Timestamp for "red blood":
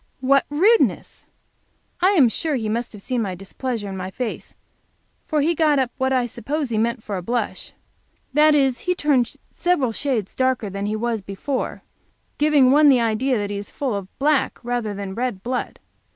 15.13-15.79